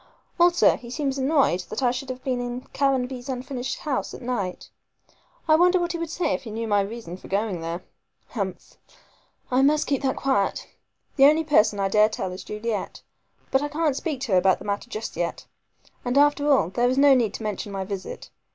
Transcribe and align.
Also 0.39 0.77
he 0.77 0.89
seems 0.89 1.19
annoyed 1.19 1.59
that 1.69 1.83
I 1.83 1.91
should 1.91 2.09
have 2.09 2.23
been 2.23 2.41
in 2.41 2.61
Caranby's 2.73 3.29
unfinished 3.29 3.77
house 3.81 4.15
at 4.15 4.21
night. 4.23 4.67
I 5.47 5.53
wonder 5.55 5.79
what 5.79 5.91
he 5.91 5.99
would 5.99 6.09
say 6.09 6.33
if 6.33 6.41
he 6.41 6.49
knew 6.49 6.67
my 6.67 6.81
reason 6.81 7.17
for 7.17 7.27
going 7.27 7.61
there. 7.61 7.83
Humph! 8.29 8.77
I 9.51 9.61
must 9.61 9.85
keep 9.85 10.01
that 10.01 10.15
quiet. 10.15 10.65
The 11.17 11.25
only 11.25 11.43
person 11.43 11.79
I 11.79 11.87
dare 11.87 12.09
tell 12.09 12.31
is 12.31 12.43
Juliet; 12.43 13.03
but 13.51 13.61
I 13.61 13.67
can't 13.67 13.95
speak 13.95 14.21
to 14.21 14.31
her 14.31 14.39
about 14.39 14.57
the 14.57 14.65
matter 14.65 14.89
just 14.89 15.15
yet. 15.15 15.45
And 16.03 16.17
after 16.17 16.49
all, 16.51 16.69
there 16.69 16.89
is 16.89 16.97
no 16.97 17.13
need 17.13 17.35
to 17.35 17.43
mention 17.43 17.71
my 17.71 17.85
visit. 17.85 18.31